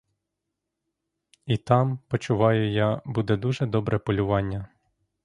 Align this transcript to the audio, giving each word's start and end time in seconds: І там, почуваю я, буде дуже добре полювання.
І 1.45 1.57
там, 1.57 1.99
почуваю 2.07 2.69
я, 2.71 3.01
буде 3.05 3.37
дуже 3.37 3.65
добре 3.65 3.99
полювання. 3.99 4.67